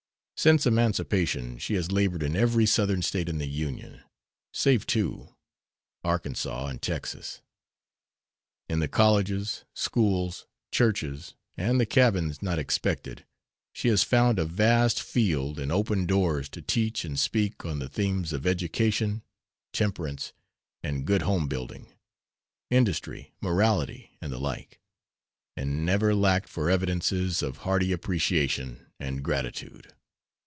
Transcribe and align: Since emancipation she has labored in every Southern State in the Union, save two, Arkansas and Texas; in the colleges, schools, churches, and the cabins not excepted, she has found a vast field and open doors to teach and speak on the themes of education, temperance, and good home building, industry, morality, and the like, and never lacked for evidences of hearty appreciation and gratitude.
Since 0.37 0.65
emancipation 0.65 1.59
she 1.59 1.75
has 1.75 1.91
labored 1.91 2.23
in 2.23 2.35
every 2.35 2.65
Southern 2.65 3.03
State 3.03 3.29
in 3.29 3.37
the 3.37 3.45
Union, 3.45 4.01
save 4.51 4.87
two, 4.87 5.35
Arkansas 6.03 6.65
and 6.65 6.81
Texas; 6.81 7.41
in 8.67 8.79
the 8.79 8.87
colleges, 8.87 9.65
schools, 9.75 10.47
churches, 10.71 11.35
and 11.55 11.79
the 11.79 11.85
cabins 11.85 12.41
not 12.41 12.57
excepted, 12.57 13.23
she 13.71 13.87
has 13.89 14.01
found 14.01 14.39
a 14.39 14.45
vast 14.45 14.99
field 14.99 15.59
and 15.59 15.71
open 15.71 16.07
doors 16.07 16.49
to 16.49 16.61
teach 16.63 17.05
and 17.05 17.19
speak 17.19 17.63
on 17.63 17.77
the 17.77 17.87
themes 17.87 18.33
of 18.33 18.47
education, 18.47 19.21
temperance, 19.73 20.33
and 20.81 21.05
good 21.05 21.21
home 21.21 21.47
building, 21.47 21.85
industry, 22.71 23.31
morality, 23.41 24.17
and 24.19 24.33
the 24.33 24.39
like, 24.39 24.79
and 25.55 25.85
never 25.85 26.15
lacked 26.15 26.49
for 26.49 26.67
evidences 26.67 27.43
of 27.43 27.57
hearty 27.57 27.91
appreciation 27.91 28.87
and 28.99 29.23
gratitude. 29.23 29.93